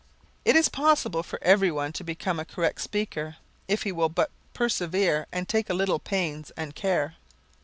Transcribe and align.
It 0.45 0.55
is 0.55 0.67
possible 0.67 1.21
for 1.21 1.37
everyone 1.43 1.93
to 1.93 2.03
become 2.03 2.39
a 2.39 2.43
correct 2.43 2.81
speaker 2.81 3.37
if 3.67 3.83
he 3.83 3.91
will 3.91 4.09
but 4.09 4.31
persevere 4.51 5.27
and 5.31 5.47
take 5.47 5.69
a 5.69 5.75
little 5.75 5.99
pains 5.99 6.49
and 6.57 6.73
care. 6.73 7.17